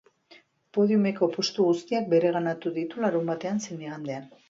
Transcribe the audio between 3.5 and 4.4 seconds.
zein igandean.